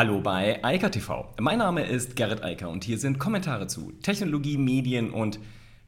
[0.00, 1.28] Hallo bei Eika TV.
[1.38, 5.38] Mein Name ist Gerrit Eiker und hier sind Kommentare zu Technologie, Medien und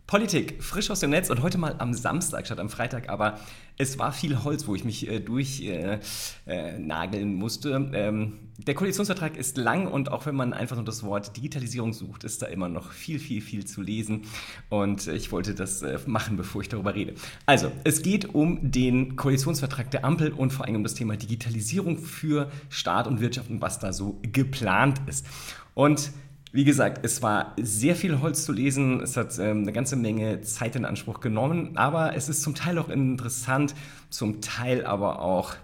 [0.07, 0.63] Politik.
[0.63, 3.39] Frisch aus dem Netz und heute mal am Samstag statt am Freitag, aber
[3.79, 6.03] es war viel Holz, wo ich mich äh, durchnageln
[6.47, 7.91] äh, äh, musste.
[7.95, 12.25] Ähm, der Koalitionsvertrag ist lang und auch wenn man einfach nur das Wort Digitalisierung sucht,
[12.25, 14.23] ist da immer noch viel, viel, viel zu lesen.
[14.69, 17.15] Und ich wollte das äh, machen, bevor ich darüber rede.
[17.47, 21.97] Also, es geht um den Koalitionsvertrag der Ampel und vor allem um das Thema Digitalisierung
[21.97, 25.27] für Staat und Wirtschaft und was da so geplant ist.
[25.75, 26.13] Und
[26.53, 30.43] wie gesagt, es war sehr viel Holz zu lesen, es hat ähm, eine ganze Menge
[30.43, 33.75] Zeit in Anspruch genommen, aber es ist zum Teil auch interessant,
[34.11, 35.55] zum Teil aber auch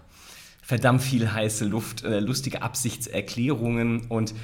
[0.62, 4.06] verdammt viel heiße Luft, äh, lustige Absichtserklärungen.
[4.09, 4.34] Und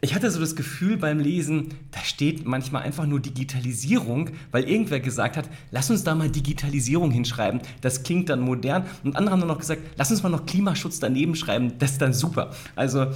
[0.00, 5.00] ich hatte so das Gefühl beim Lesen, da steht manchmal einfach nur Digitalisierung, weil irgendwer
[5.00, 8.86] gesagt hat, lass uns da mal Digitalisierung hinschreiben, das klingt dann modern.
[9.04, 12.00] Und andere haben dann noch gesagt, lass uns mal noch Klimaschutz daneben schreiben, das ist
[12.00, 12.54] dann super.
[12.74, 13.08] Also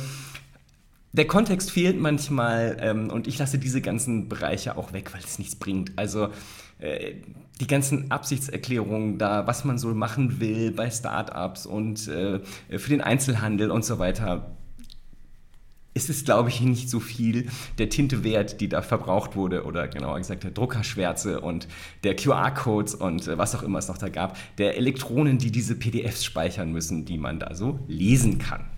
[1.14, 5.38] der Kontext fehlt manchmal ähm, und ich lasse diese ganzen Bereiche auch weg, weil es
[5.38, 5.92] nichts bringt.
[5.97, 6.28] Also
[6.80, 7.14] äh,
[7.61, 13.00] die ganzen Absichtserklärungen da, was man so machen will bei Startups und äh, für den
[13.00, 14.56] Einzelhandel und so weiter.
[15.97, 17.47] Es ist, glaube ich, nicht so viel
[17.78, 21.69] der Tinte wert, die da verbraucht wurde, oder genauer gesagt der Druckerschwärze und
[22.03, 25.77] der QR-Codes und äh, was auch immer es noch da gab, der Elektronen, die diese
[25.77, 28.73] PDFs speichern müssen, die man da so lesen kann.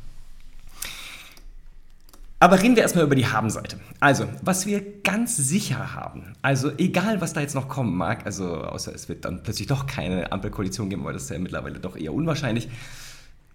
[2.38, 3.78] Aber reden wir erstmal über die Habenseite.
[3.98, 8.62] Also, was wir ganz sicher haben, also egal, was da jetzt noch kommen mag, also
[8.62, 11.96] außer es wird dann plötzlich doch keine Ampelkoalition geben, weil das ist ja mittlerweile doch
[11.96, 12.68] eher unwahrscheinlich,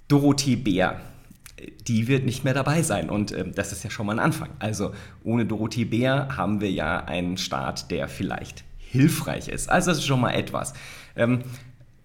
[0.07, 0.99] Dorothee Bär,
[1.87, 3.09] die wird nicht mehr dabei sein.
[3.09, 4.49] Und äh, das ist ja schon mal ein Anfang.
[4.59, 4.93] Also
[5.23, 9.69] ohne Dorothee Bär haben wir ja einen Staat, der vielleicht hilfreich ist.
[9.69, 10.73] Also das ist schon mal etwas.
[11.15, 11.43] Ähm,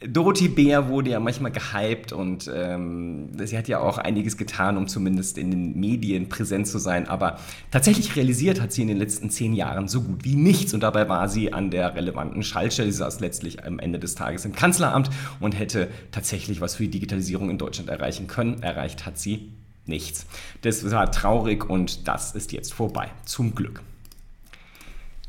[0.00, 4.88] Dorothy Bär wurde ja manchmal gehypt und ähm, sie hat ja auch einiges getan, um
[4.88, 7.08] zumindest in den Medien präsent zu sein.
[7.08, 7.38] Aber
[7.70, 10.74] tatsächlich realisiert hat sie in den letzten zehn Jahren so gut wie nichts.
[10.74, 12.92] Und dabei war sie an der relevanten Schaltstelle.
[12.92, 15.08] Sie saß letztlich am Ende des Tages im Kanzleramt
[15.40, 18.62] und hätte tatsächlich was für die Digitalisierung in Deutschland erreichen können.
[18.62, 19.50] Erreicht hat sie
[19.86, 20.26] nichts.
[20.60, 23.08] Das war traurig und das ist jetzt vorbei.
[23.24, 23.80] Zum Glück.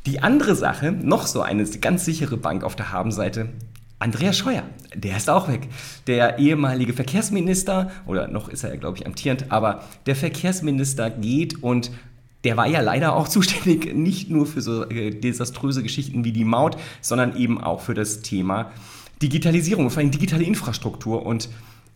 [0.04, 3.48] Die andere Sache, noch so eine ganz sichere Bank auf der Habenseite,
[4.00, 4.62] Andreas Scheuer,
[4.94, 5.68] der ist auch weg.
[6.06, 11.62] Der ehemalige Verkehrsminister, oder noch ist er ja, glaube ich, amtierend, aber der Verkehrsminister geht
[11.62, 11.90] und
[12.44, 16.44] der war ja leider auch zuständig nicht nur für so äh, desaströse Geschichten wie die
[16.44, 18.70] Maut, sondern eben auch für das Thema
[19.20, 21.26] Digitalisierung, vor allem digitale Infrastruktur.
[21.26, 21.48] Und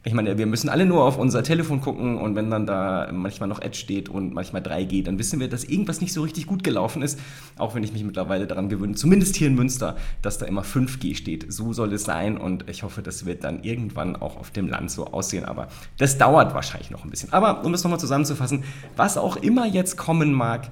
[0.04, 3.48] ich meine, wir müssen alle nur auf unser Telefon gucken und wenn dann da manchmal
[3.48, 6.64] noch Edge steht und manchmal 3G, dann wissen wir, dass irgendwas nicht so richtig gut
[6.64, 7.20] gelaufen ist.
[7.56, 11.14] Auch wenn ich mich mittlerweile daran gewöhne, zumindest hier in Münster, dass da immer 5G
[11.14, 11.52] steht.
[11.52, 14.90] So soll es sein und ich hoffe, das wird dann irgendwann auch auf dem Land
[14.90, 15.44] so aussehen.
[15.44, 15.68] Aber
[15.98, 17.32] das dauert wahrscheinlich noch ein bisschen.
[17.32, 18.64] Aber um es nochmal zusammenzufassen,
[18.96, 20.68] was auch immer jetzt kommen mag,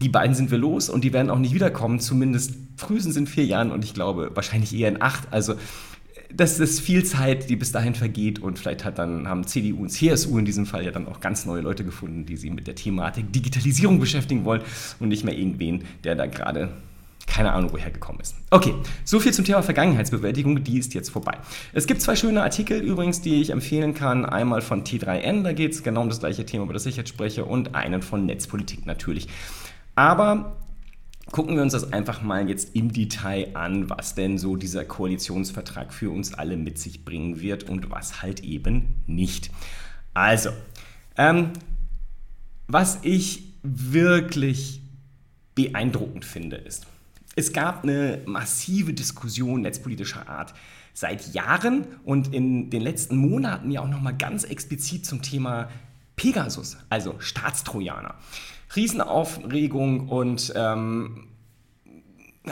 [0.00, 2.00] die beiden sind wir los und die werden auch nicht wiederkommen.
[2.00, 5.28] Zumindest frühestens in vier Jahren und ich glaube wahrscheinlich eher in acht.
[5.30, 5.54] Also
[6.36, 9.88] das ist viel Zeit, die bis dahin vergeht und vielleicht hat dann, haben CDU und
[9.90, 12.74] CSU in diesem Fall ja dann auch ganz neue Leute gefunden, die sich mit der
[12.74, 14.62] Thematik Digitalisierung beschäftigen wollen
[15.00, 16.70] und nicht mehr irgendwen, der da gerade
[17.26, 18.36] keine Ahnung, woher gekommen ist.
[18.50, 21.38] Okay, so viel zum Thema Vergangenheitsbewältigung, die ist jetzt vorbei.
[21.72, 24.26] Es gibt zwei schöne Artikel übrigens, die ich empfehlen kann.
[24.26, 27.08] Einmal von T3N, da geht es genau um das gleiche Thema, über das ich jetzt
[27.08, 29.28] spreche, und einen von Netzpolitik natürlich.
[29.94, 30.56] Aber
[31.30, 35.92] Gucken wir uns das einfach mal jetzt im Detail an, was denn so dieser Koalitionsvertrag
[35.94, 39.50] für uns alle mit sich bringen wird und was halt eben nicht.
[40.14, 40.50] Also,
[41.16, 41.52] ähm,
[42.66, 44.82] was ich wirklich
[45.54, 46.86] beeindruckend finde, ist,
[47.34, 50.52] es gab eine massive Diskussion netzpolitischer Art
[50.92, 55.70] seit Jahren und in den letzten Monaten ja auch nochmal ganz explizit zum Thema
[56.16, 58.16] Pegasus, also Staatstrojaner.
[58.74, 61.28] Riesenaufregung und ähm,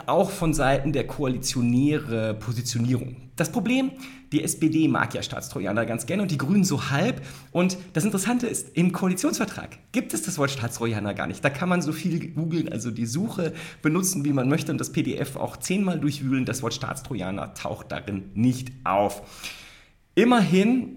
[0.06, 3.16] auch von Seiten der Koalitionäre Positionierung.
[3.34, 3.91] Das Problem,
[4.32, 7.22] die SPD mag ja Staatstrojaner ganz gerne und die Grünen so halb.
[7.50, 11.44] Und das Interessante ist, im Koalitionsvertrag gibt es das Wort Staatstrojaner gar nicht.
[11.44, 13.52] Da kann man so viel googeln, also die Suche
[13.82, 16.44] benutzen, wie man möchte und das PDF auch zehnmal durchwühlen.
[16.44, 19.22] Das Wort Staatstrojaner taucht darin nicht auf.
[20.14, 20.96] Immerhin,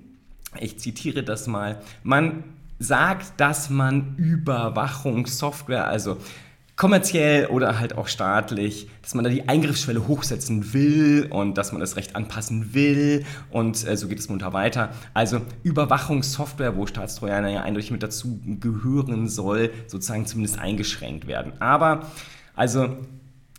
[0.59, 2.43] ich zitiere das mal, man
[2.83, 6.17] sagt, dass man Überwachungssoftware, also
[6.75, 11.79] kommerziell oder halt auch staatlich, dass man da die Eingriffsschwelle hochsetzen will und dass man
[11.79, 14.89] das Recht anpassen will und äh, so geht es munter weiter.
[15.13, 21.53] Also Überwachungssoftware, wo Staatstrojaner ja eindeutig mit dazu gehören soll, sozusagen zumindest eingeschränkt werden.
[21.61, 22.07] Aber
[22.55, 22.97] also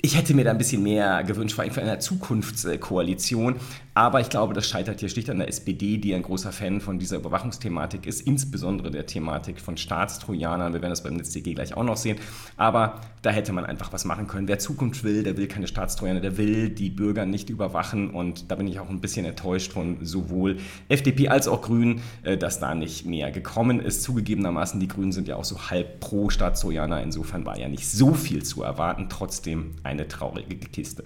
[0.04, 3.56] ich hätte mir da ein bisschen mehr gewünscht, vor allem für eine Zukunftskoalition.
[3.94, 6.98] Aber ich glaube, das scheitert hier schlicht an der SPD, die ein großer Fan von
[6.98, 10.74] dieser Überwachungsthematik ist, insbesondere der Thematik von Staatstrojanern.
[10.74, 12.18] Wir werden das beim NetzDG gleich auch noch sehen.
[12.56, 14.46] Aber da hätte man einfach was machen können.
[14.46, 18.10] Wer Zukunft will, der will keine Staatstrojaner, der will die Bürger nicht überwachen.
[18.10, 20.58] Und da bin ich auch ein bisschen enttäuscht von sowohl
[20.88, 24.02] FDP als auch Grünen, äh, dass da nicht mehr gekommen ist.
[24.02, 27.00] Zugegebenermaßen, die Grünen sind ja auch so halb pro Staatstrojaner.
[27.00, 29.06] Insofern war ja nicht so viel zu erwarten.
[29.08, 31.04] Trotzdem eine traurige Kiste.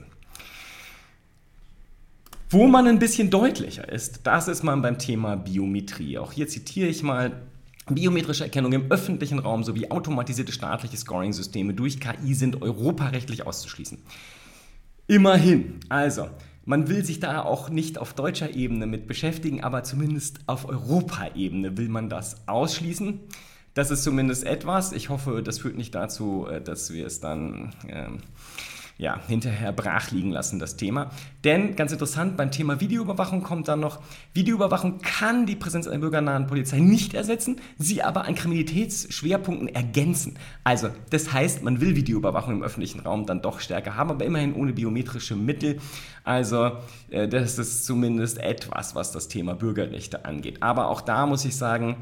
[2.50, 6.19] Wo man ein bisschen deutlicher ist, das ist man beim Thema Biometrie.
[6.19, 7.43] Auch hier zitiere ich mal
[7.90, 13.99] Biometrische Erkennung im öffentlichen Raum sowie automatisierte staatliche Scoring-Systeme durch KI sind europarechtlich auszuschließen.
[15.06, 16.29] Immerhin, also,
[16.67, 21.79] man will sich da auch nicht auf deutscher Ebene mit beschäftigen, aber zumindest auf Europaebene
[21.79, 23.20] will man das ausschließen.
[23.78, 24.90] Das ist zumindest etwas.
[24.90, 27.76] Ich hoffe, das führt nicht dazu, äh, dass wir es dann.
[27.88, 28.19] Ähm,
[28.96, 31.12] ja, hinterher brach liegen lassen, das Thema.
[31.44, 34.00] Denn ganz interessant, beim Thema Videoüberwachung kommt dann noch,
[34.34, 40.36] Videoüberwachung kann die Präsenz einer bürgernahen Polizei nicht ersetzen, sie aber an Kriminalitätsschwerpunkten ergänzen.
[40.64, 44.54] Also, das heißt, man will Videoüberwachung im öffentlichen Raum dann doch stärker haben, aber immerhin
[44.54, 45.78] ohne biometrische Mittel.
[46.24, 46.72] Also,
[47.10, 50.64] äh, das ist zumindest etwas, was das Thema Bürgerrechte angeht.
[50.64, 51.98] Aber auch da muss ich sagen,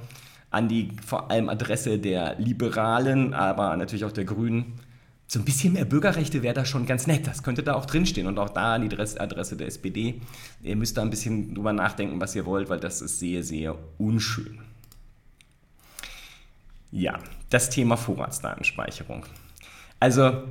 [0.56, 4.80] an die vor allem Adresse der Liberalen, aber natürlich auch der Grünen,
[5.28, 7.26] so ein bisschen mehr Bürgerrechte wäre da schon ganz nett.
[7.26, 8.26] Das könnte da auch drinstehen.
[8.26, 10.20] Und auch da an die Adresse der SPD.
[10.62, 13.76] Ihr müsst da ein bisschen drüber nachdenken, was ihr wollt, weil das ist sehr, sehr
[13.98, 14.60] unschön.
[16.90, 17.18] Ja,
[17.50, 19.26] das Thema Vorratsdatenspeicherung.
[20.00, 20.44] Also,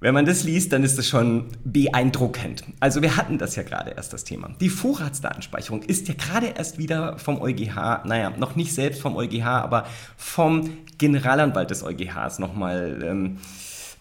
[0.00, 2.64] wenn man das liest, dann ist das schon beeindruckend.
[2.80, 4.50] Also wir hatten das ja gerade erst das Thema.
[4.58, 9.44] Die Vorratsdatenspeicherung ist ja gerade erst wieder vom EuGH, naja, noch nicht selbst vom EuGH,
[9.44, 9.86] aber
[10.16, 13.36] vom Generalanwalt des EuGHs nochmal ähm,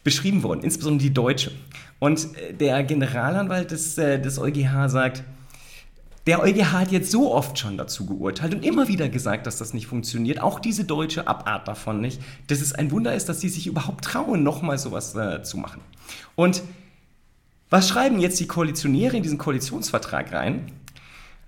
[0.06, 1.51] beschrieben worden, insbesondere die deutsche.
[2.00, 5.24] Und äh, der Generalanwalt des, äh, des EuGH sagt,
[6.27, 9.74] der EuGH hat jetzt so oft schon dazu geurteilt und immer wieder gesagt, dass das
[9.74, 10.42] nicht funktioniert.
[10.42, 12.21] Auch diese deutsche Abart davon nicht.
[12.48, 15.81] Dass es ein Wunder ist, dass sie sich überhaupt trauen, nochmal sowas äh, zu machen.
[16.36, 16.62] Und
[17.69, 20.71] was schreiben jetzt die Koalitionäre in diesen Koalitionsvertrag rein?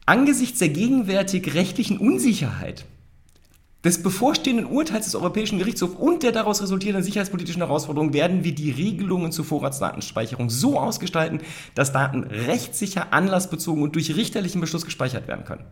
[0.05, 2.85] Angesichts der gegenwärtig rechtlichen Unsicherheit
[3.83, 8.69] des bevorstehenden Urteils des Europäischen Gerichtshofs und der daraus resultierenden sicherheitspolitischen Herausforderungen werden wir die
[8.69, 11.41] Regelungen zur Vorratsdatenspeicherung so ausgestalten,
[11.73, 15.65] dass Daten rechtssicher, anlassbezogen und durch richterlichen Beschluss gespeichert werden können.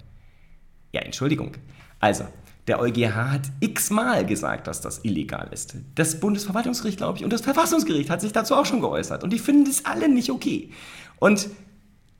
[0.92, 1.52] Ja, Entschuldigung.
[2.00, 2.26] Also,
[2.68, 5.76] der EuGH hat x-mal gesagt, dass das illegal ist.
[5.96, 9.24] Das Bundesverwaltungsgericht, glaube ich, und das Verfassungsgericht hat sich dazu auch schon geäußert.
[9.24, 10.72] Und die finden das alle nicht okay.
[11.20, 11.50] Und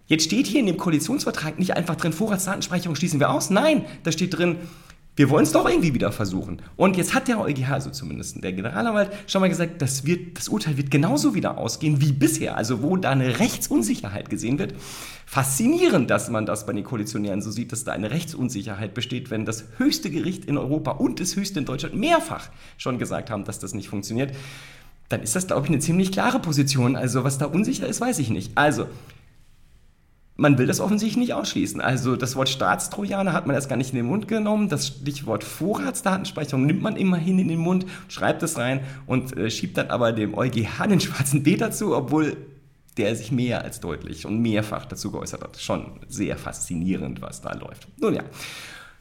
[0.06, 3.50] jetzt steht hier in dem Koalitionsvertrag nicht einfach drin, Vorratsdatenspeicherung schließen wir aus.
[3.50, 4.58] Nein, da steht drin,
[5.20, 6.62] wir wollen es doch irgendwie wieder versuchen.
[6.78, 10.48] Und jetzt hat der EuGH, also zumindest der Generalanwalt, schon mal gesagt, das, wird, das
[10.48, 12.56] Urteil wird genauso wieder ausgehen wie bisher.
[12.56, 14.76] Also wo da eine Rechtsunsicherheit gesehen wird.
[15.26, 19.44] Faszinierend, dass man das bei den Koalitionären so sieht, dass da eine Rechtsunsicherheit besteht, wenn
[19.44, 23.60] das höchste Gericht in Europa und das höchste in Deutschland mehrfach schon gesagt haben, dass
[23.60, 24.34] das nicht funktioniert.
[25.10, 26.96] Dann ist das, glaube ich, eine ziemlich klare Position.
[26.96, 28.54] Also was da unsicher ist, weiß ich nicht.
[28.56, 28.88] Also
[30.40, 31.82] man will das offensichtlich nicht ausschließen.
[31.82, 34.70] Also das Wort Staatstrojaner hat man erst gar nicht in den Mund genommen.
[34.70, 39.78] Das Stichwort Vorratsdatenspeicherung nimmt man immerhin in den Mund, schreibt es rein und äh, schiebt
[39.78, 42.38] dann aber dem EuGH den schwarzen B dazu, obwohl
[42.98, 45.60] der sich mehr als deutlich und mehrfach dazu geäußert hat.
[45.60, 47.88] Schon sehr faszinierend, was da läuft.
[48.00, 48.24] Nun ja,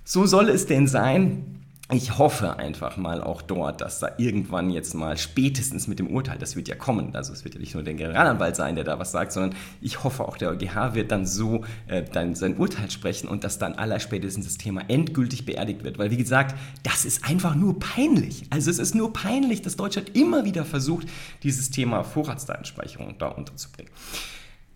[0.04, 1.57] so soll es denn sein
[1.90, 6.36] ich hoffe einfach mal auch dort, dass da irgendwann jetzt mal spätestens mit dem Urteil,
[6.36, 8.98] das wird ja kommen, also es wird ja nicht nur der Generalanwalt sein, der da
[8.98, 12.90] was sagt, sondern ich hoffe auch der EuGH wird dann so äh, dann sein Urteil
[12.90, 17.24] sprechen und dass dann allerspätestens das Thema endgültig beerdigt wird, weil wie gesagt, das ist
[17.24, 18.44] einfach nur peinlich.
[18.50, 21.08] Also es ist nur peinlich, dass Deutschland immer wieder versucht,
[21.42, 23.90] dieses Thema Vorratsdatenspeicherung da unterzubringen.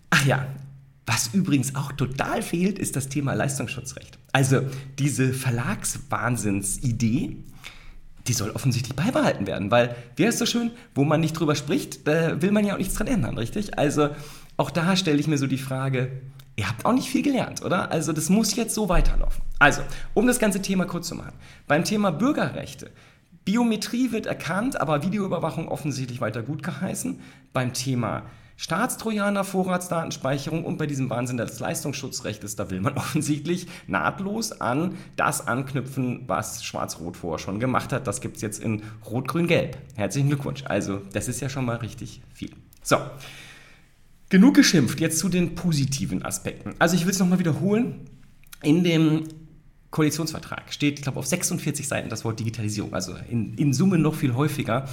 [0.09, 0.47] Ach ja,
[1.05, 4.17] was übrigens auch total fehlt, ist das Thema Leistungsschutzrecht.
[4.31, 4.61] Also
[4.99, 7.37] diese Verlagswahnsinnsidee,
[8.27, 12.07] die soll offensichtlich beibehalten werden, weil, wie heißt so schön, wo man nicht drüber spricht,
[12.07, 13.77] da will man ja auch nichts dran ändern, richtig?
[13.77, 14.09] Also
[14.55, 16.21] auch da stelle ich mir so die Frage,
[16.55, 17.91] ihr habt auch nicht viel gelernt, oder?
[17.91, 19.43] Also das muss jetzt so weiterlaufen.
[19.59, 19.81] Also,
[20.13, 21.33] um das ganze Thema kurz zu machen.
[21.67, 22.91] Beim Thema Bürgerrechte,
[23.45, 27.19] Biometrie wird erkannt, aber Videoüberwachung offensichtlich weiter gut geheißen.
[27.51, 28.23] Beim Thema
[28.55, 35.47] Staatstrojaner, Vorratsdatenspeicherung und bei diesem Wahnsinn des Leistungsschutzrechts, da will man offensichtlich nahtlos an das
[35.47, 38.07] anknüpfen, was Schwarz-Rot vorher schon gemacht hat.
[38.07, 39.77] Das gibt es jetzt in Rot-Grün-Gelb.
[39.95, 40.63] Herzlichen Glückwunsch.
[40.65, 42.51] Also, das ist ja schon mal richtig viel.
[42.83, 42.97] So.
[44.29, 46.73] Genug geschimpft, jetzt zu den positiven Aspekten.
[46.79, 48.07] Also ich will es nochmal wiederholen.
[48.63, 49.25] In dem
[49.91, 54.15] Koalitionsvertrag steht, ich glaube, auf 46 Seiten das Wort Digitalisierung, also in, in Summe noch
[54.15, 54.89] viel häufiger.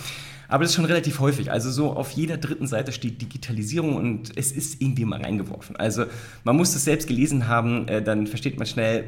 [0.50, 1.50] Aber das ist schon relativ häufig.
[1.50, 5.76] Also so auf jeder dritten Seite steht Digitalisierung und es ist irgendwie mal reingeworfen.
[5.76, 6.06] Also
[6.42, 9.04] man muss das selbst gelesen haben, äh, dann versteht man schnell,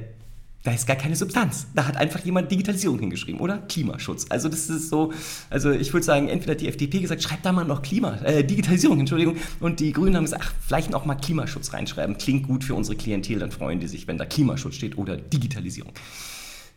[0.63, 1.67] da ist gar keine Substanz.
[1.75, 4.27] Da hat einfach jemand Digitalisierung hingeschrieben oder Klimaschutz.
[4.29, 5.13] Also das ist so,
[5.51, 9.01] also ich würde sagen, entweder die FDP gesagt, schreibt da mal noch Klima, äh, Digitalisierung,
[9.01, 12.19] Entschuldigung, und die Grünen haben gesagt, ach, vielleicht noch mal Klimaschutz reinschreiben.
[12.19, 15.93] Klingt gut für unsere Klientel, dann freuen die sich, wenn da Klimaschutz steht oder Digitalisierung.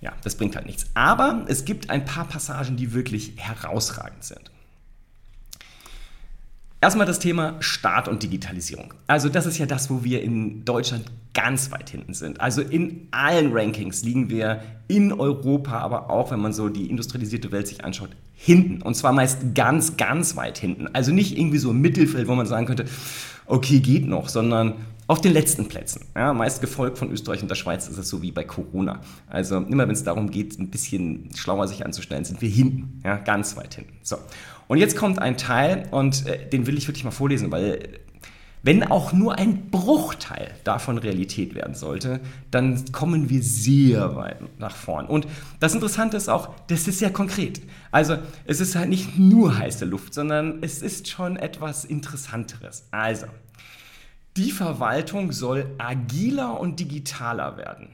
[0.02, 0.88] Ja, das bringt halt nichts.
[0.96, 4.55] Aber es gibt ein paar Passagen, die wirklich herausragend sind.
[6.86, 8.94] Erstmal das Thema Staat und Digitalisierung.
[9.08, 12.40] Also das ist ja das, wo wir in Deutschland ganz weit hinten sind.
[12.40, 17.52] Also in allen Rankings liegen wir in Europa, aber auch wenn man so die industrialisierte
[17.52, 18.84] Welt sich anschaut, hinten.
[18.84, 20.88] Und zwar meist ganz, ganz weit hinten.
[20.94, 22.86] Also nicht irgendwie so im Mittelfeld, wo man sagen könnte,
[23.48, 24.76] okay, geht noch, sondern
[25.08, 26.06] auf den letzten Plätzen.
[26.16, 29.02] Ja, meist gefolgt von Österreich und der Schweiz ist es so wie bei Corona.
[29.28, 33.18] Also immer wenn es darum geht, ein bisschen schlauer sich anzustellen, sind wir hinten, ja,
[33.18, 33.94] ganz weit hinten.
[34.04, 34.18] So.
[34.68, 38.00] Und jetzt kommt ein Teil und äh, den will ich wirklich mal vorlesen, weil
[38.66, 42.20] wenn auch nur ein Bruchteil davon Realität werden sollte,
[42.50, 45.06] dann kommen wir sehr weit nach vorn.
[45.06, 45.28] Und
[45.60, 47.62] das Interessante ist auch, das ist sehr konkret.
[47.92, 52.88] Also es ist halt nicht nur heiße Luft, sondern es ist schon etwas Interessanteres.
[52.90, 53.28] Also,
[54.36, 57.90] die Verwaltung soll agiler und digitaler werden.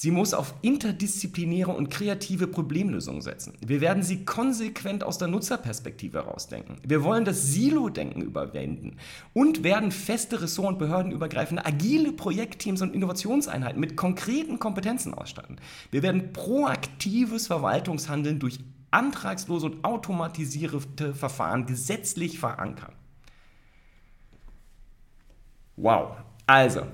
[0.00, 3.52] Sie muss auf interdisziplinäre und kreative Problemlösungen setzen.
[3.60, 6.78] Wir werden sie konsequent aus der Nutzerperspektive herausdenken.
[6.82, 8.96] Wir wollen das Silo-Denken überwinden
[9.34, 15.56] und werden feste Ressort- und behördenübergreifende agile Projektteams und Innovationseinheiten mit konkreten Kompetenzen ausstatten.
[15.90, 18.58] Wir werden proaktives Verwaltungshandeln durch
[18.90, 22.94] antragslose und automatisierte Verfahren gesetzlich verankern.
[25.76, 26.16] Wow.
[26.46, 26.86] Also,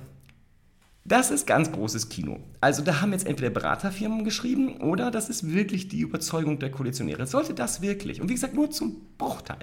[1.08, 2.40] das ist ganz großes Kino.
[2.60, 7.26] Also da haben jetzt entweder Beraterfirmen geschrieben oder das ist wirklich die Überzeugung der Koalitionäre.
[7.26, 9.58] Sollte das wirklich, und wie gesagt nur zum Bruchteil,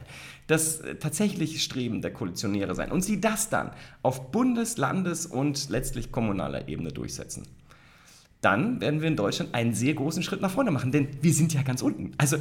[0.47, 3.71] das äh, tatsächliche Streben der Koalitionäre sein und sie das dann
[4.03, 7.43] auf Bundes-, Landes- und letztlich kommunaler Ebene durchsetzen,
[8.39, 11.53] dann werden wir in Deutschland einen sehr großen Schritt nach vorne machen, denn wir sind
[11.53, 12.11] ja ganz unten.
[12.17, 12.37] Also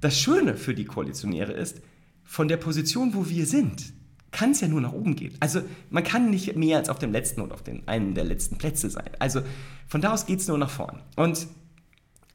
[0.00, 1.80] das Schöne für die Koalitionäre ist,
[2.24, 3.92] von der Position, wo wir sind,
[4.34, 5.34] kann es ja nur nach oben gehen.
[5.40, 5.60] Also
[5.90, 8.90] man kann nicht mehr als auf dem letzten oder auf den einen der letzten Plätze
[8.90, 9.10] sein.
[9.20, 9.40] Also
[9.86, 11.00] von da aus geht es nur nach vorn.
[11.16, 11.46] Und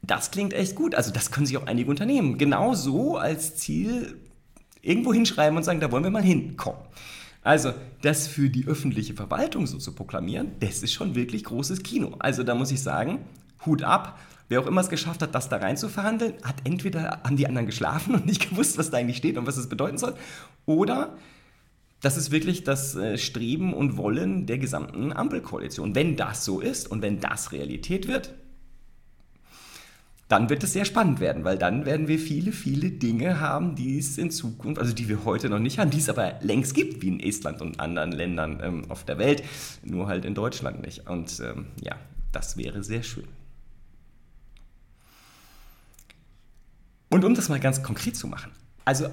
[0.02, 0.94] das klingt echt gut.
[0.94, 4.16] Also das können sich auch einige Unternehmen genau so als Ziel
[4.80, 6.80] irgendwo hinschreiben und sagen, da wollen wir mal hinkommen.
[7.42, 12.16] Also das für die öffentliche Verwaltung so zu proklamieren, das ist schon wirklich großes Kino.
[12.18, 13.18] Also da muss ich sagen,
[13.66, 14.18] Hut ab.
[14.48, 17.46] Wer auch immer es geschafft hat, das da rein zu verhandeln, hat entweder an die
[17.46, 20.14] anderen geschlafen und nicht gewusst, was da eigentlich steht und was es bedeuten soll,
[20.66, 21.16] oder
[22.00, 25.94] das ist wirklich das äh, Streben und Wollen der gesamten Ampelkoalition.
[25.94, 28.34] Wenn das so ist und wenn das Realität wird,
[30.28, 33.98] dann wird es sehr spannend werden, weil dann werden wir viele, viele Dinge haben, die
[33.98, 37.02] es in Zukunft, also die wir heute noch nicht haben, die es aber längst gibt,
[37.02, 39.42] wie in Estland und anderen Ländern ähm, auf der Welt,
[39.82, 41.08] nur halt in Deutschland nicht.
[41.08, 41.96] Und ähm, ja,
[42.30, 43.26] das wäre sehr schön.
[47.08, 48.52] Und um das mal ganz konkret zu machen,
[48.84, 49.08] also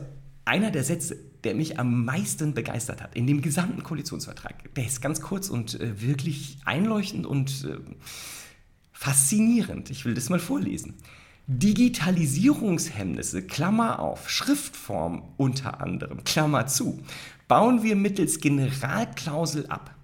[0.48, 5.02] einer der Sätze, der mich am meisten begeistert hat in dem gesamten Koalitionsvertrag, der ist
[5.02, 7.78] ganz kurz und äh, wirklich einleuchtend und äh,
[8.92, 9.90] faszinierend.
[9.90, 10.96] Ich will das mal vorlesen.
[11.48, 17.02] Digitalisierungshemmnisse, Klammer auf, Schriftform unter anderem, Klammer zu,
[17.48, 19.96] bauen wir mittels Generalklausel ab.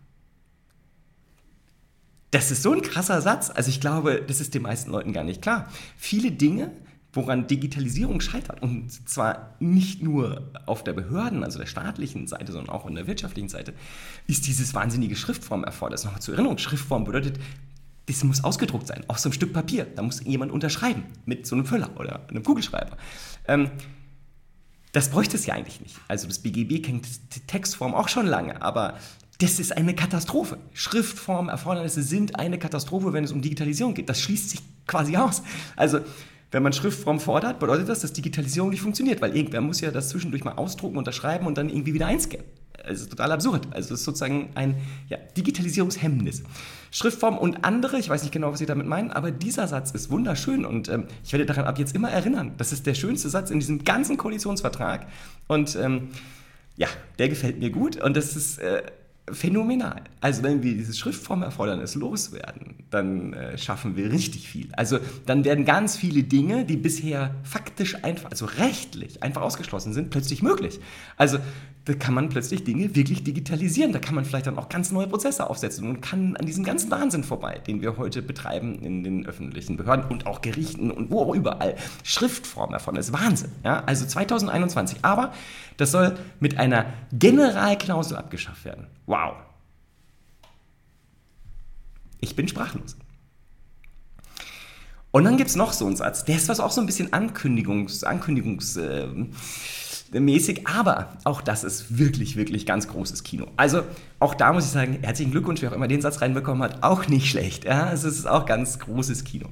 [2.31, 3.51] Das ist so ein krasser Satz.
[3.53, 5.69] Also ich glaube, das ist den meisten Leuten gar nicht klar.
[5.97, 6.71] Viele Dinge
[7.13, 8.61] woran Digitalisierung scheitert.
[8.61, 13.07] Und zwar nicht nur auf der Behörden, also der staatlichen Seite, sondern auch in der
[13.07, 13.73] wirtschaftlichen Seite,
[14.27, 16.03] ist dieses wahnsinnige Schriftform erforderlich.
[16.03, 17.39] Nochmal zur Erinnerung, Schriftform bedeutet,
[18.07, 19.85] das muss ausgedruckt sein, auf so einem Stück Papier.
[19.95, 22.97] Da muss jemand unterschreiben mit so einem Füller oder einem Kugelschreiber.
[23.47, 23.69] Ähm,
[24.91, 25.95] das bräuchte es ja eigentlich nicht.
[26.07, 27.07] Also das BGB kennt
[27.47, 28.97] Textform auch schon lange, aber
[29.39, 30.57] das ist eine Katastrophe.
[30.73, 34.09] Schriftformerfordernisse sind eine Katastrophe, wenn es um Digitalisierung geht.
[34.09, 35.41] Das schließt sich quasi aus.
[35.75, 36.01] Also
[36.53, 40.09] wenn man Schriftform fordert, bedeutet das, dass Digitalisierung nicht funktioniert, weil irgendwer muss ja das
[40.09, 42.45] zwischendurch mal ausdrucken, unterschreiben und dann irgendwie wieder einscannen.
[42.85, 43.67] Es ist total absurd.
[43.71, 44.75] Also es ist sozusagen ein
[45.09, 46.43] ja, Digitalisierungshemmnis.
[46.91, 50.11] Schriftform und andere, ich weiß nicht genau, was Sie damit meinen, aber dieser Satz ist
[50.11, 52.53] wunderschön und ähm, ich werde daran ab jetzt immer erinnern.
[52.57, 55.07] Das ist der schönste Satz in diesem ganzen Koalitionsvertrag
[55.47, 56.09] und ähm,
[56.75, 58.83] ja, der gefällt mir gut und das ist äh,
[59.31, 60.01] phänomenal.
[60.19, 64.67] Also wenn wir dieses Schriftformerfordernis loswerden, dann äh, schaffen wir richtig viel.
[64.73, 70.09] Also dann werden ganz viele Dinge, die bisher faktisch einfach, also rechtlich einfach ausgeschlossen sind,
[70.09, 70.79] plötzlich möglich.
[71.15, 71.37] Also
[71.85, 73.91] da kann man plötzlich Dinge wirklich digitalisieren.
[73.91, 76.89] Da kann man vielleicht dann auch ganz neue Prozesse aufsetzen und kann an diesem ganzen
[76.91, 81.21] Wahnsinn vorbei, den wir heute betreiben in den öffentlichen Behörden und auch Gerichten und wo
[81.21, 81.75] auch überall.
[82.03, 83.51] Schriftform davon ist Wahnsinn.
[83.65, 83.83] Ja?
[83.83, 84.99] Also 2021.
[85.01, 85.33] Aber
[85.75, 88.87] das soll mit einer Generalklausel abgeschafft werden.
[89.05, 89.33] Wow.
[92.21, 92.95] Ich bin sprachlos.
[95.11, 97.11] Und dann gibt es noch so einen Satz, der ist was auch so ein bisschen
[97.11, 99.07] Ankündigungs, Ankündigungs äh,
[100.19, 103.47] mäßig, aber auch das ist wirklich, wirklich ganz großes Kino.
[103.57, 103.83] Also
[104.19, 107.07] auch da muss ich sagen, herzlichen Glückwunsch, wer auch immer den Satz reinbekommen hat, auch
[107.07, 107.65] nicht schlecht.
[107.65, 109.47] Ja, es ist auch ganz großes Kino.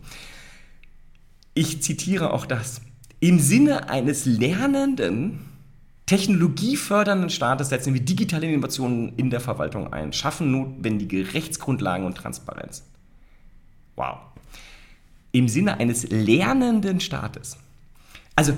[1.54, 2.82] Ich zitiere auch das.
[3.20, 5.42] Im Sinne eines lernenden,
[6.06, 12.84] technologiefördernden Staates setzen wir digitale Innovationen in der Verwaltung ein, schaffen notwendige Rechtsgrundlagen und Transparenz.
[13.96, 14.18] Wow.
[15.32, 17.58] Im Sinne eines lernenden Staates.
[18.36, 18.54] Also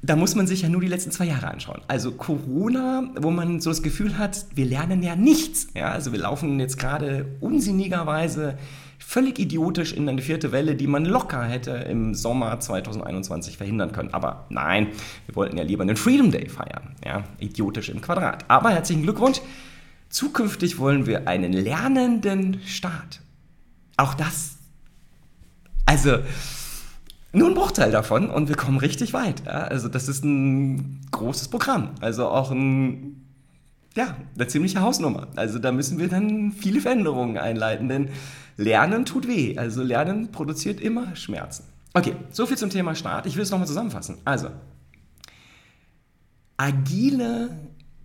[0.00, 1.80] da muss man sich ja nur die letzten zwei Jahre anschauen.
[1.88, 5.68] Also Corona, wo man so das Gefühl hat, wir lernen ja nichts.
[5.74, 8.56] Ja, also wir laufen jetzt gerade unsinnigerweise
[8.98, 14.12] völlig idiotisch in eine vierte Welle, die man locker hätte im Sommer 2021 verhindern können.
[14.12, 14.88] Aber nein,
[15.26, 16.94] wir wollten ja lieber einen Freedom Day feiern.
[17.04, 18.44] Ja, idiotisch im Quadrat.
[18.48, 19.40] Aber herzlichen Glückwunsch.
[20.10, 23.20] Zukünftig wollen wir einen lernenden Staat.
[23.96, 24.56] Auch das.
[25.86, 26.18] Also,
[27.32, 29.44] nur ein Bruchteil davon und wir kommen richtig weit.
[29.44, 29.64] Ja?
[29.64, 31.90] Also das ist ein großes Programm.
[32.00, 33.24] Also auch ein,
[33.94, 35.28] ja, eine ziemliche Hausnummer.
[35.36, 38.08] Also da müssen wir dann viele Veränderungen einleiten, denn
[38.56, 39.58] Lernen tut weh.
[39.58, 41.64] Also Lernen produziert immer Schmerzen.
[41.94, 43.26] Okay, soviel zum Thema Start.
[43.26, 44.18] Ich will es nochmal zusammenfassen.
[44.24, 44.50] Also,
[46.56, 47.50] agile,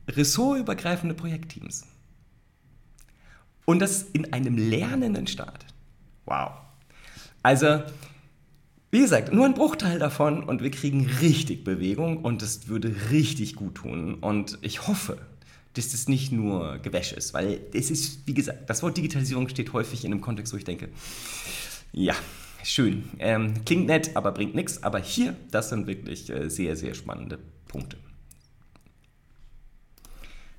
[0.08, 1.86] ressortübergreifende Projektteams.
[3.65, 5.65] Und das in einem lernenden Staat.
[6.25, 6.51] Wow.
[7.44, 7.84] Also,
[8.94, 13.56] wie gesagt, nur ein Bruchteil davon und wir kriegen richtig Bewegung und das würde richtig
[13.56, 14.14] gut tun.
[14.14, 15.18] Und ich hoffe,
[15.74, 19.74] dass das nicht nur Gewäsch ist, weil es ist, wie gesagt, das Wort Digitalisierung steht
[19.74, 20.90] häufig in einem Kontext, wo ich denke,
[21.92, 22.14] ja,
[22.64, 24.84] schön, ähm, klingt nett, aber bringt nichts.
[24.84, 27.98] Aber hier, das sind wirklich äh, sehr, sehr spannende Punkte.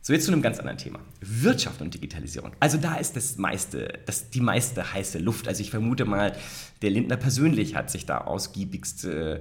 [0.06, 0.98] So, jetzt zu einem ganz anderen Thema.
[1.22, 2.52] Wirtschaft und Digitalisierung.
[2.60, 5.48] Also da ist das meiste, das, die meiste heiße Luft.
[5.48, 6.36] Also ich vermute mal,
[6.82, 9.40] der Lindner persönlich hat sich da ausgiebigst äh,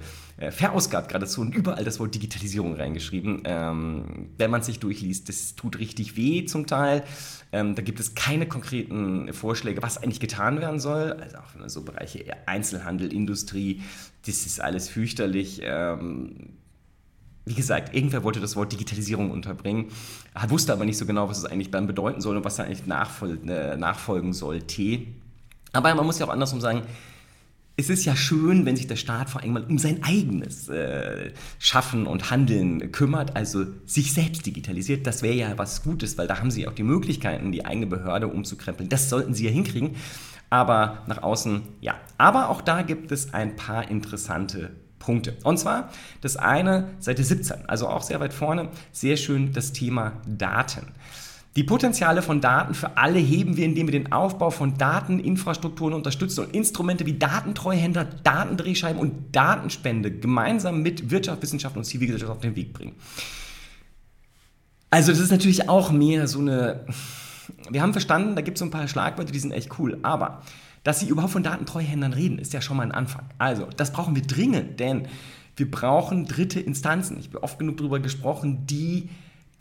[0.52, 3.42] verausgabt geradezu und überall das Wort Digitalisierung reingeschrieben.
[3.44, 7.04] Ähm, wenn man sich durchliest, das tut richtig weh zum Teil.
[7.52, 11.12] Ähm, da gibt es keine konkreten Vorschläge, was eigentlich getan werden soll.
[11.12, 13.82] Also auch so Bereiche Einzelhandel, Industrie,
[14.26, 15.60] das ist alles fürchterlich.
[15.62, 16.54] Ähm,
[17.46, 19.88] wie gesagt, irgendwer wollte das Wort Digitalisierung unterbringen,
[20.48, 22.86] wusste aber nicht so genau, was es eigentlich dann bedeuten soll und was da eigentlich
[22.86, 25.02] nachfol äh, nachfolgen sollte.
[25.74, 26.84] Aber man muss ja auch andersrum sagen,
[27.76, 31.32] es ist ja schön, wenn sich der Staat vor allem mal um sein eigenes äh,
[31.58, 35.08] Schaffen und Handeln kümmert, also sich selbst digitalisiert.
[35.08, 38.28] Das wäre ja was Gutes, weil da haben sie auch die Möglichkeiten, die eigene Behörde
[38.28, 38.90] umzukrempeln.
[38.90, 39.96] Das sollten sie ja hinkriegen.
[40.52, 41.96] Aber nach außen, ja.
[42.20, 44.70] Aber auch da gibt es ein paar interessante
[45.04, 45.36] Punkte.
[45.44, 45.90] Und zwar
[46.22, 50.88] das eine, Seite 17, also auch sehr weit vorne, sehr schön das Thema Daten.
[51.56, 56.46] Die Potenziale von Daten für alle heben wir, indem wir den Aufbau von Dateninfrastrukturen unterstützen
[56.46, 62.56] und Instrumente wie Datentreuhänder, Datendrehscheiben und Datenspende gemeinsam mit Wirtschaft, Wissenschaft und Zivilgesellschaft auf den
[62.56, 62.96] Weg bringen.
[64.90, 66.86] Also das ist natürlich auch mehr so eine...
[67.70, 70.42] Wir haben verstanden, da gibt es so ein paar Schlagwörter, die sind echt cool, aber
[70.84, 73.26] dass sie überhaupt von Datentreuhändern reden, ist ja schon mal ein Anfang.
[73.38, 75.08] Also, das brauchen wir dringend, denn
[75.56, 77.20] wir brauchen dritte Instanzen.
[77.20, 79.10] Ich habe oft genug darüber gesprochen, die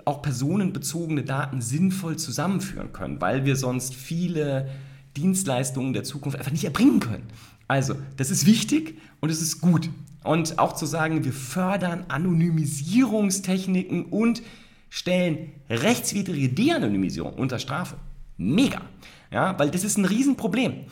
[0.04, 4.68] auch personenbezogene Daten sinnvoll zusammenführen können, weil wir sonst viele
[5.16, 7.24] Dienstleistungen der Zukunft einfach nicht erbringen können.
[7.68, 9.90] Also, das ist wichtig und es ist gut.
[10.24, 14.42] Und auch zu sagen, wir fördern Anonymisierungstechniken und
[14.88, 17.96] stellen rechtswidrige De-Anonymisierung unter Strafe.
[18.37, 18.82] Mega.
[19.30, 20.85] Ja, weil das ist ein Riesenproblem.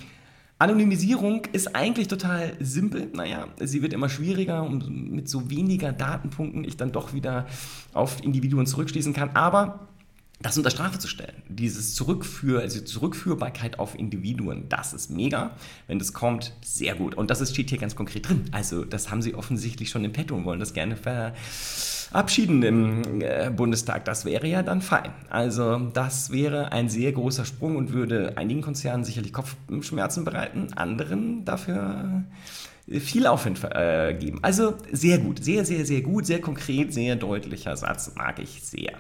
[0.61, 3.09] Anonymisierung ist eigentlich total simpel.
[3.15, 7.47] Naja, sie wird immer schwieriger und mit so weniger Datenpunkten ich dann doch wieder
[7.95, 9.31] auf Individuen zurückschließen kann.
[9.33, 9.89] Aber
[10.43, 15.51] das unter Strafe zu stellen, dieses Zurückführ, also Zurückführbarkeit auf Individuen, das ist mega.
[15.87, 17.15] Wenn das kommt, sehr gut.
[17.15, 18.45] Und das steht hier ganz konkret drin.
[18.51, 21.35] Also das haben sie offensichtlich schon im Petto und wollen das gerne ver
[22.13, 24.05] abschieden im äh, Bundestag.
[24.05, 25.13] Das wäre ja dann fein.
[25.29, 31.45] Also das wäre ein sehr großer Sprung und würde einigen Konzernen sicherlich Kopfschmerzen bereiten, anderen
[31.45, 32.25] dafür
[32.89, 34.41] viel Aufwind äh, geben.
[34.43, 38.93] Also sehr gut, sehr, sehr, sehr gut, sehr konkret, sehr deutlicher Satz, mag ich sehr.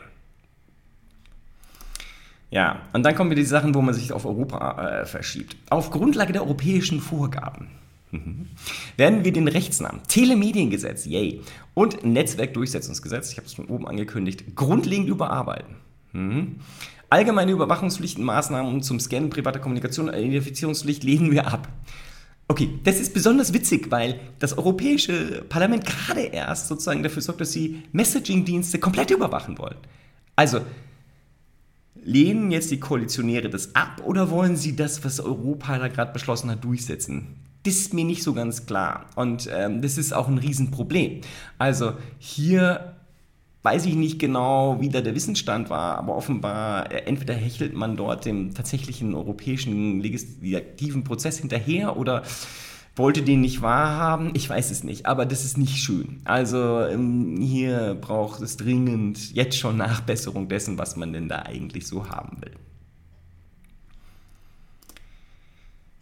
[2.51, 5.57] Ja, und dann kommen wir die Sachen, wo man sich auf Europa äh, verschiebt.
[5.71, 7.69] Auf Grundlage der europäischen Vorgaben
[8.13, 8.49] Mhm.
[8.97, 11.41] Werden wir den Rechtsnamen Telemediengesetz, yay,
[11.75, 15.77] und Netzwerkdurchsetzungsgesetz, ich habe es von oben angekündigt, grundlegend überarbeiten.
[16.13, 16.57] Mhm.
[17.09, 21.69] Allgemeine Überwachungspflichtenmaßnahmen zum Scannen privater Kommunikation und Identifizierungspflicht lehnen wir ab.
[22.47, 27.53] Okay, das ist besonders witzig, weil das Europäische Parlament gerade erst sozusagen dafür sorgt, dass
[27.53, 29.77] sie Messaging-Dienste komplett überwachen wollen.
[30.35, 30.61] Also,
[32.03, 36.51] lehnen jetzt die Koalitionäre das ab oder wollen sie das, was Europa da gerade beschlossen
[36.51, 37.37] hat, durchsetzen?
[37.63, 39.07] Das ist mir nicht so ganz klar.
[39.17, 41.21] Und ähm, das ist auch ein Riesenproblem.
[41.59, 42.97] Also hier
[43.63, 47.97] weiß ich nicht genau, wie da der Wissensstand war, aber offenbar äh, entweder hechelt man
[47.97, 52.23] dort dem tatsächlichen europäischen legislativen Prozess hinterher oder
[53.01, 54.31] wollte den nicht wahrhaben.
[54.35, 56.21] Ich weiß es nicht, aber das ist nicht schön.
[56.25, 61.87] Also ähm, hier braucht es dringend jetzt schon Nachbesserung dessen, was man denn da eigentlich
[61.87, 62.53] so haben will.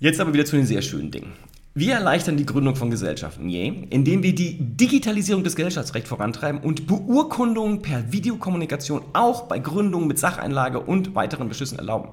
[0.00, 1.32] Jetzt aber wieder zu den sehr schönen Dingen.
[1.74, 6.86] Wir erleichtern die Gründung von Gesellschaften, je, indem wir die Digitalisierung des Gesellschaftsrechts vorantreiben und
[6.86, 12.08] Beurkundungen per Videokommunikation auch bei Gründungen mit Sacheinlage und weiteren Beschlüssen erlauben.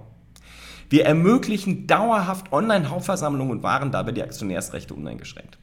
[0.89, 5.57] Wir ermöglichen dauerhaft Online-Hauptversammlungen und wahren dabei die Aktionärsrechte uneingeschränkt.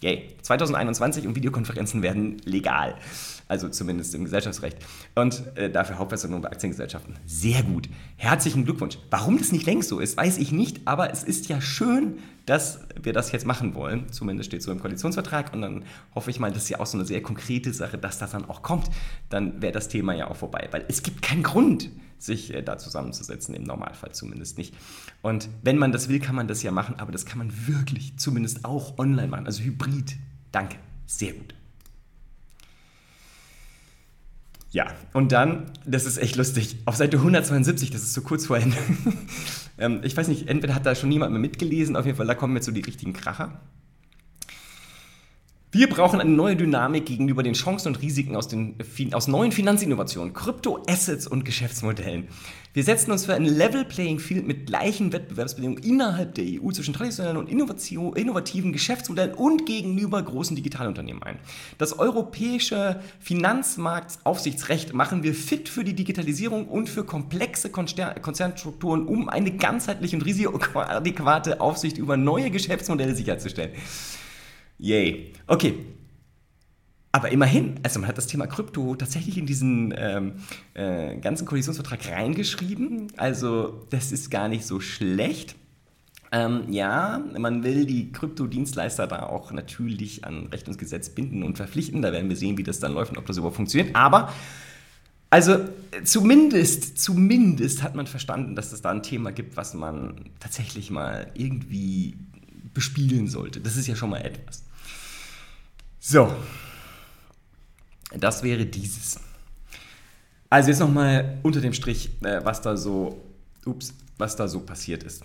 [0.00, 0.28] Yay.
[0.42, 2.96] 2021 und Videokonferenzen werden legal.
[3.52, 4.78] Also zumindest im Gesellschaftsrecht.
[5.14, 7.18] Und äh, dafür Hauptversammlung bei Aktiengesellschaften.
[7.26, 7.86] Sehr gut.
[8.16, 8.96] Herzlichen Glückwunsch.
[9.10, 12.80] Warum das nicht längst so ist, weiß ich nicht, aber es ist ja schön, dass
[12.98, 14.10] wir das jetzt machen wollen.
[14.10, 15.52] Zumindest steht so im Koalitionsvertrag.
[15.52, 15.84] Und dann
[16.14, 18.48] hoffe ich mal, das ist ja auch so eine sehr konkrete Sache, dass das dann
[18.48, 18.88] auch kommt.
[19.28, 20.68] Dann wäre das Thema ja auch vorbei.
[20.70, 24.74] Weil es gibt keinen Grund, sich äh, da zusammenzusetzen, im Normalfall zumindest nicht.
[25.20, 28.16] Und wenn man das will, kann man das ja machen, aber das kann man wirklich
[28.16, 30.16] zumindest auch online machen, also hybrid.
[30.52, 31.54] Danke, sehr gut.
[34.72, 38.58] Ja, und dann, das ist echt lustig, auf Seite 172, das ist so kurz vor
[38.58, 38.76] Ende.
[39.78, 42.34] Ähm, ich weiß nicht, entweder hat da schon niemand mehr mitgelesen, auf jeden Fall, da
[42.34, 43.58] kommen jetzt so die richtigen Kracher.
[45.74, 48.76] Wir brauchen eine neue Dynamik gegenüber den Chancen und Risiken aus, den,
[49.12, 52.28] aus neuen Finanzinnovationen, Krypto-Assets und Geschäftsmodellen.
[52.74, 56.92] Wir setzen uns für ein Level Playing Field mit gleichen Wettbewerbsbedingungen innerhalb der EU zwischen
[56.92, 61.38] traditionellen und innovativen Geschäftsmodellen und gegenüber großen Digitalunternehmen ein.
[61.78, 69.52] Das europäische Finanzmarktaufsichtsrecht machen wir fit für die Digitalisierung und für komplexe Konzernstrukturen, um eine
[69.52, 73.72] ganzheitliche und risikoadäquate Aufsicht über neue Geschäftsmodelle sicherzustellen.
[74.82, 75.32] Yay.
[75.46, 75.74] Okay.
[77.12, 80.32] Aber immerhin, also man hat das Thema Krypto tatsächlich in diesen ähm,
[80.74, 83.12] äh, ganzen Koalitionsvertrag reingeschrieben.
[83.16, 85.54] Also das ist gar nicht so schlecht.
[86.32, 91.58] Ähm, ja, man will die Kryptodienstleister da auch natürlich an Recht und Gesetz binden und
[91.58, 92.02] verpflichten.
[92.02, 93.94] Da werden wir sehen, wie das dann läuft und ob das überhaupt funktioniert.
[93.94, 94.32] Aber
[95.30, 95.58] also
[96.02, 101.30] zumindest, zumindest hat man verstanden, dass es da ein Thema gibt, was man tatsächlich mal
[101.34, 102.16] irgendwie
[102.74, 103.60] bespielen sollte.
[103.60, 104.64] Das ist ja schon mal etwas.
[106.04, 106.34] So,
[108.10, 109.20] das wäre dieses.
[110.50, 113.22] Also jetzt nochmal unter dem Strich, äh, was da so,
[113.64, 115.22] ups, was da so passiert ist.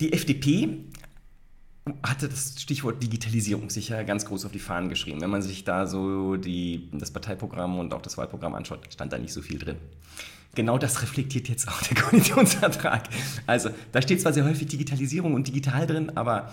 [0.00, 0.80] Die FDP
[2.02, 5.22] hatte das Stichwort Digitalisierung sicher ganz groß auf die Fahnen geschrieben.
[5.22, 9.18] Wenn man sich da so die, das Parteiprogramm und auch das Wahlprogramm anschaut, stand da
[9.18, 9.76] nicht so viel drin.
[10.54, 13.08] Genau das reflektiert jetzt auch der Koalitionsvertrag.
[13.46, 16.52] Also da steht zwar sehr häufig Digitalisierung und digital drin, aber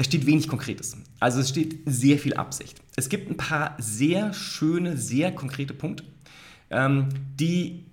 [0.00, 0.96] da steht wenig Konkretes.
[1.18, 2.80] Also es steht sehr viel Absicht.
[2.96, 6.04] Es gibt ein paar sehr schöne, sehr konkrete Punkte,
[6.70, 7.84] ähm, die,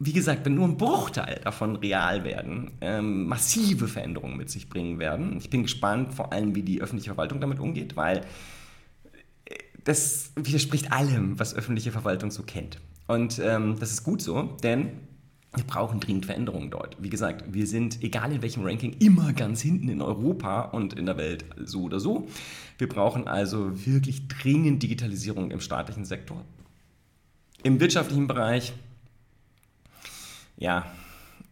[0.00, 4.98] wie gesagt, wenn nur ein Bruchteil davon real werden, ähm, massive Veränderungen mit sich bringen
[4.98, 5.36] werden.
[5.36, 8.22] Ich bin gespannt, vor allem, wie die öffentliche Verwaltung damit umgeht, weil
[9.44, 9.54] äh,
[9.84, 12.80] das widerspricht allem, was öffentliche Verwaltung so kennt.
[13.06, 14.90] Und ähm, das ist gut so, denn
[15.54, 16.96] wir brauchen dringend Veränderungen dort.
[16.98, 21.04] Wie gesagt, wir sind, egal in welchem Ranking, immer ganz hinten in Europa und in
[21.04, 22.26] der Welt so oder so.
[22.78, 26.42] Wir brauchen also wirklich dringend Digitalisierung im staatlichen Sektor.
[27.62, 28.72] Im wirtschaftlichen Bereich,
[30.56, 30.86] ja,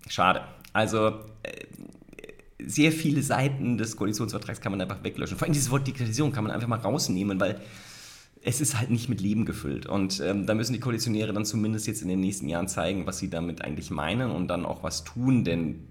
[0.09, 0.43] schade.
[0.73, 1.09] Also
[1.43, 1.67] äh,
[2.65, 5.37] sehr viele Seiten des Koalitionsvertrags kann man einfach weglöschen.
[5.37, 7.61] Vor allem dieses Wort Digitalisierung kann man einfach mal rausnehmen, weil
[8.43, 9.87] es ist halt nicht mit Leben gefüllt.
[9.87, 13.19] Und ähm, da müssen die Koalitionäre dann zumindest jetzt in den nächsten Jahren zeigen, was
[13.19, 15.87] sie damit eigentlich meinen und dann auch was tun, denn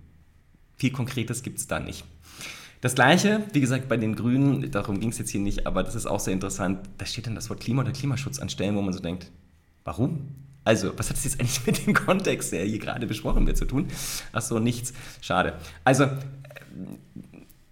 [0.75, 2.05] viel Konkretes gibt es da nicht.
[2.81, 5.95] Das gleiche, wie gesagt, bei den Grünen, darum ging es jetzt hier nicht, aber das
[5.95, 8.81] ist auch sehr interessant, da steht dann das Wort Klima oder Klimaschutz an Stellen, wo
[8.81, 9.29] man so denkt,
[9.83, 10.29] warum?
[10.63, 13.65] Also, was hat das jetzt eigentlich mit dem Kontext, der hier gerade besprochen wird, zu
[13.65, 13.87] tun?
[14.31, 14.93] Ach so, nichts.
[15.19, 15.55] Schade.
[15.83, 16.07] Also,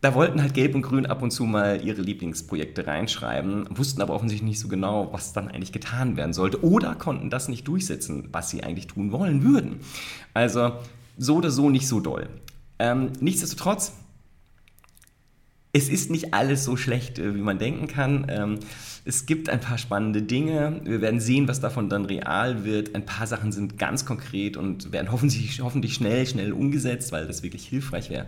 [0.02, 4.14] da wollten halt Gelb und Grün ab und zu mal ihre Lieblingsprojekte reinschreiben, wussten aber
[4.14, 8.30] offensichtlich nicht so genau, was dann eigentlich getan werden sollte oder konnten das nicht durchsetzen,
[8.32, 9.80] was sie eigentlich tun wollen würden.
[10.34, 10.74] Also
[11.18, 12.30] so oder so nicht so doll.
[12.78, 13.94] Ähm, nichtsdestotrotz,
[15.74, 18.28] es ist nicht alles so schlecht, äh, wie man denken kann.
[18.30, 18.60] Ähm,
[19.04, 20.82] es gibt ein paar spannende Dinge.
[20.84, 22.94] Wir werden sehen, was davon dann real wird.
[22.94, 27.42] Ein paar Sachen sind ganz konkret und werden hoffentlich, hoffentlich schnell, schnell umgesetzt, weil das
[27.42, 28.28] wirklich hilfreich wäre.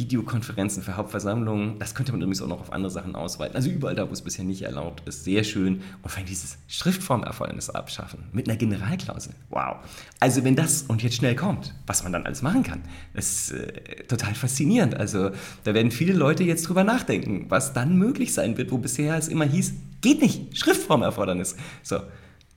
[0.00, 3.54] Videokonferenzen für Hauptversammlungen, das könnte man übrigens auch noch auf andere Sachen ausweiten.
[3.54, 5.82] Also überall da, wo es bisher nicht erlaubt ist, sehr schön.
[6.02, 9.34] Und allem dieses Schriftformerfordernis abschaffen mit einer Generalklausel.
[9.50, 9.76] Wow.
[10.18, 12.82] Also wenn das und jetzt schnell kommt, was man dann alles machen kann,
[13.14, 14.94] ist äh, total faszinierend.
[14.94, 15.30] Also
[15.64, 19.28] da werden viele Leute jetzt drüber nachdenken, was dann möglich sein wird, wo bisher es
[19.28, 21.56] immer hieß, geht nicht, Schriftformerfordernis.
[21.82, 22.00] So,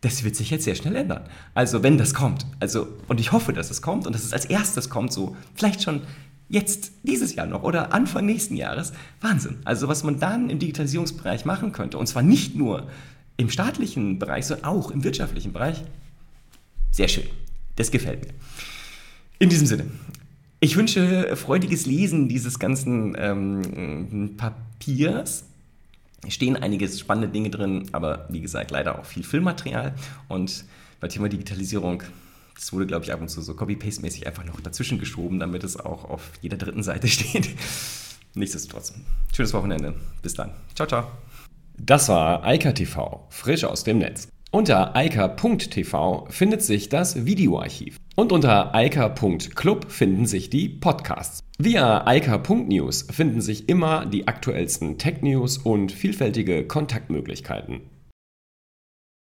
[0.03, 1.23] das wird sich jetzt sehr schnell ändern.
[1.53, 4.43] Also wenn das kommt, also und ich hoffe, dass es kommt und dass es als
[4.43, 6.01] erstes kommt, so vielleicht schon
[6.53, 9.57] jetzt dieses Jahr noch oder Anfang nächsten Jahres, Wahnsinn.
[9.65, 12.87] Also was man dann im Digitalisierungsbereich machen könnte, und zwar nicht nur
[13.37, 15.83] im staatlichen Bereich, sondern auch im wirtschaftlichen Bereich,
[16.91, 17.25] sehr schön.
[17.75, 18.33] Das gefällt mir.
[19.39, 19.85] In diesem Sinne,
[20.59, 25.45] ich wünsche freudiges Lesen dieses ganzen ähm, Papiers.
[26.29, 29.95] Stehen einige spannende Dinge drin, aber wie gesagt, leider auch viel Filmmaterial.
[30.29, 30.65] Und
[30.99, 32.03] bei Thema Digitalisierung
[32.55, 35.77] das wurde, glaube ich, ab und zu so Copy-Paste-mäßig einfach noch dazwischen geschoben, damit es
[35.79, 37.49] auch auf jeder dritten Seite steht.
[38.35, 38.93] Nichtsdestotrotz.
[39.35, 39.95] Schönes Wochenende.
[40.21, 40.51] Bis dann.
[40.75, 41.07] Ciao, ciao.
[41.77, 44.27] Das war Eika TV, frisch aus dem Netz.
[44.51, 47.97] Unter eika.tv findet sich das Videoarchiv.
[48.15, 51.39] Und unter eika.club finden sich die Podcasts.
[51.57, 57.81] Via eika.news finden sich immer die aktuellsten Tech-News und vielfältige Kontaktmöglichkeiten.